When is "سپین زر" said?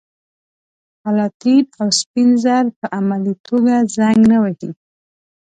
1.99-2.65